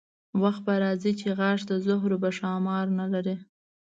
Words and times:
وخت 0.41 0.61
به 0.65 0.73
راځي 0.83 1.13
چې 1.19 1.27
غاښ 1.39 1.59
د 1.67 1.71
زهرو 1.85 2.17
به 2.23 2.29
ښامار 2.37 2.85
نه 2.99 3.05
لري. 3.13 3.35